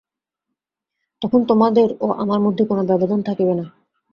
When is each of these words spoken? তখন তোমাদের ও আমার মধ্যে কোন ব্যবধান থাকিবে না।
তখন 1.21 1.41
তোমাদের 1.45 1.87
ও 1.99 2.07
আমার 2.23 2.39
মধ্যে 2.39 2.63
কোন 2.65 2.79
ব্যবধান 2.89 3.19
থাকিবে 3.21 3.53
না। 3.55 3.65